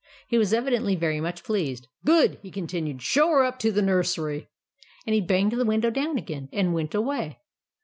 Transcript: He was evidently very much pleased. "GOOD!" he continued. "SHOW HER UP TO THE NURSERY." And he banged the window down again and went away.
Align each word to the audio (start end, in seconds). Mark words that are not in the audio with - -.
He 0.27 0.39
was 0.39 0.51
evidently 0.51 0.95
very 0.95 1.21
much 1.21 1.43
pleased. 1.43 1.87
"GOOD!" 2.05 2.39
he 2.41 2.49
continued. 2.49 3.03
"SHOW 3.03 3.29
HER 3.29 3.43
UP 3.45 3.59
TO 3.59 3.71
THE 3.71 3.83
NURSERY." 3.83 4.47
And 5.05 5.13
he 5.13 5.21
banged 5.21 5.51
the 5.51 5.63
window 5.63 5.91
down 5.91 6.17
again 6.17 6.49
and 6.51 6.73
went 6.73 6.95
away. 6.95 7.37